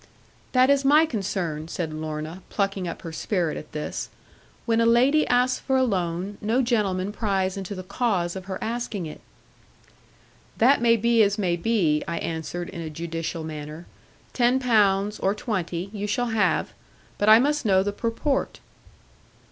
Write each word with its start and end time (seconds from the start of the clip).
'That 0.53 0.71
is 0.71 0.83
my 0.83 1.05
concern, 1.05 1.67
said 1.67 1.93
Lorna, 1.93 2.41
plucking 2.49 2.87
up 2.87 3.03
her 3.03 3.11
spirit 3.11 3.55
at 3.55 3.71
this: 3.71 4.09
'when 4.65 4.81
a 4.81 4.85
lady 4.87 5.27
asks 5.27 5.59
for 5.59 5.75
a 5.77 5.83
loan, 5.83 6.39
no 6.41 6.63
gentleman 6.63 7.11
pries 7.11 7.55
into 7.55 7.75
the 7.75 7.83
cause 7.83 8.35
of 8.35 8.45
her 8.45 8.57
asking 8.63 9.05
it.' 9.05 9.21
'That 10.57 10.81
may 10.81 10.97
be 10.97 11.21
as 11.21 11.37
may 11.37 11.55
be,' 11.55 12.03
I 12.07 12.17
answered 12.17 12.69
in 12.69 12.81
a 12.81 12.89
judicial 12.89 13.43
manner; 13.43 13.85
'ten 14.33 14.57
pounds, 14.57 15.19
or 15.19 15.35
twenty, 15.35 15.91
you 15.93 16.07
shall 16.07 16.29
have. 16.29 16.73
But 17.19 17.29
I 17.29 17.37
must 17.37 17.63
know 17.63 17.83
the 17.83 17.93
purport.' 17.93 18.59